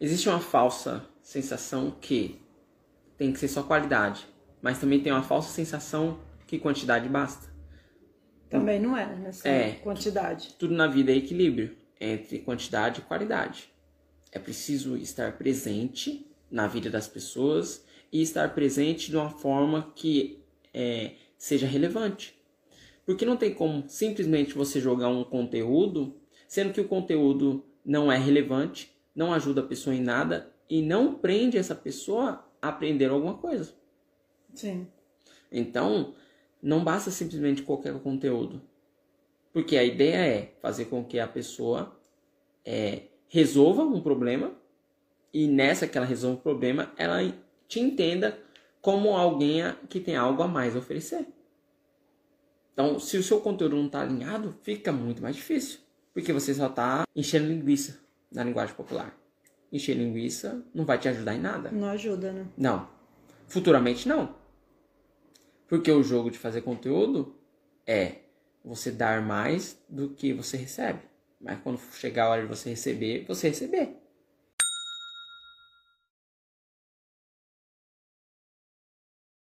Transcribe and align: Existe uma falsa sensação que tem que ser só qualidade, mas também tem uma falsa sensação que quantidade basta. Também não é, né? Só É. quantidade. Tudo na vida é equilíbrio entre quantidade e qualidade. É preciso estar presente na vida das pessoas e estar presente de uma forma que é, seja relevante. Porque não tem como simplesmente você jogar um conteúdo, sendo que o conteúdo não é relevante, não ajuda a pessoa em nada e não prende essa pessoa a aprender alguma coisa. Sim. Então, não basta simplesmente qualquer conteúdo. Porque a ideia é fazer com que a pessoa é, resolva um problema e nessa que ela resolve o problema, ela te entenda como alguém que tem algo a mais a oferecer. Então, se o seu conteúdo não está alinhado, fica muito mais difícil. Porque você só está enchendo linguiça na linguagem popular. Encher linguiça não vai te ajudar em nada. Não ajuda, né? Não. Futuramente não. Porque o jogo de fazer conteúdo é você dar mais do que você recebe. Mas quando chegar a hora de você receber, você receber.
Existe 0.00 0.28
uma 0.28 0.40
falsa 0.40 1.08
sensação 1.22 1.90
que 2.00 2.40
tem 3.16 3.32
que 3.32 3.38
ser 3.38 3.48
só 3.48 3.62
qualidade, 3.62 4.26
mas 4.60 4.78
também 4.78 5.00
tem 5.00 5.10
uma 5.10 5.22
falsa 5.22 5.52
sensação 5.52 6.20
que 6.46 6.58
quantidade 6.58 7.08
basta. 7.08 7.50
Também 8.50 8.78
não 8.78 8.96
é, 8.96 9.06
né? 9.16 9.32
Só 9.32 9.48
É. 9.48 9.72
quantidade. 9.72 10.54
Tudo 10.58 10.74
na 10.74 10.86
vida 10.86 11.10
é 11.12 11.16
equilíbrio 11.16 11.76
entre 12.00 12.40
quantidade 12.40 13.00
e 13.00 13.04
qualidade. 13.04 13.72
É 14.30 14.38
preciso 14.38 14.96
estar 14.96 15.36
presente 15.38 16.30
na 16.50 16.66
vida 16.66 16.90
das 16.90 17.08
pessoas 17.08 17.84
e 18.12 18.22
estar 18.22 18.54
presente 18.54 19.10
de 19.10 19.16
uma 19.16 19.30
forma 19.30 19.92
que 19.96 20.42
é, 20.72 21.12
seja 21.38 21.66
relevante. 21.66 22.34
Porque 23.04 23.24
não 23.24 23.36
tem 23.36 23.54
como 23.54 23.88
simplesmente 23.88 24.54
você 24.54 24.80
jogar 24.80 25.08
um 25.08 25.24
conteúdo, 25.24 26.14
sendo 26.46 26.72
que 26.72 26.80
o 26.80 26.88
conteúdo 26.88 27.64
não 27.84 28.12
é 28.12 28.18
relevante, 28.18 28.95
não 29.16 29.32
ajuda 29.32 29.62
a 29.62 29.66
pessoa 29.66 29.96
em 29.96 30.02
nada 30.02 30.52
e 30.68 30.82
não 30.82 31.14
prende 31.14 31.56
essa 31.56 31.74
pessoa 31.74 32.44
a 32.60 32.68
aprender 32.68 33.06
alguma 33.06 33.38
coisa. 33.38 33.72
Sim. 34.54 34.86
Então, 35.50 36.14
não 36.62 36.84
basta 36.84 37.10
simplesmente 37.10 37.62
qualquer 37.62 37.98
conteúdo. 38.00 38.60
Porque 39.52 39.78
a 39.78 39.84
ideia 39.84 40.16
é 40.16 40.54
fazer 40.60 40.84
com 40.86 41.02
que 41.02 41.18
a 41.18 41.26
pessoa 41.26 41.98
é, 42.62 43.04
resolva 43.28 43.82
um 43.82 44.02
problema 44.02 44.52
e 45.32 45.46
nessa 45.46 45.88
que 45.88 45.96
ela 45.96 46.06
resolve 46.06 46.38
o 46.38 46.42
problema, 46.42 46.92
ela 46.96 47.20
te 47.66 47.80
entenda 47.80 48.38
como 48.82 49.16
alguém 49.16 49.62
que 49.88 49.98
tem 49.98 50.14
algo 50.14 50.42
a 50.42 50.48
mais 50.48 50.76
a 50.76 50.78
oferecer. 50.78 51.26
Então, 52.72 52.98
se 52.98 53.16
o 53.16 53.22
seu 53.22 53.40
conteúdo 53.40 53.76
não 53.76 53.86
está 53.86 54.02
alinhado, 54.02 54.54
fica 54.62 54.92
muito 54.92 55.22
mais 55.22 55.34
difícil. 55.34 55.80
Porque 56.12 56.32
você 56.32 56.52
só 56.54 56.66
está 56.66 57.04
enchendo 57.14 57.48
linguiça 57.48 58.05
na 58.32 58.44
linguagem 58.44 58.74
popular. 58.74 59.16
Encher 59.72 59.96
linguiça 59.96 60.64
não 60.74 60.84
vai 60.84 60.98
te 60.98 61.08
ajudar 61.08 61.34
em 61.34 61.40
nada. 61.40 61.70
Não 61.70 61.88
ajuda, 61.88 62.32
né? 62.32 62.46
Não. 62.56 62.88
Futuramente 63.46 64.08
não. 64.08 64.34
Porque 65.68 65.90
o 65.90 66.02
jogo 66.02 66.30
de 66.30 66.38
fazer 66.38 66.62
conteúdo 66.62 67.36
é 67.86 68.20
você 68.64 68.90
dar 68.90 69.22
mais 69.22 69.80
do 69.88 70.10
que 70.10 70.32
você 70.32 70.56
recebe. 70.56 71.00
Mas 71.40 71.58
quando 71.62 71.78
chegar 71.92 72.24
a 72.24 72.30
hora 72.30 72.42
de 72.42 72.48
você 72.48 72.70
receber, 72.70 73.24
você 73.26 73.48
receber. 73.48 73.96